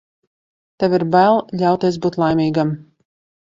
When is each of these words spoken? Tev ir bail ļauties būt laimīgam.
Tev 0.83 0.95
ir 0.99 1.05
bail 1.17 1.39
ļauties 1.61 2.03
būt 2.07 2.21
laimīgam. 2.25 2.77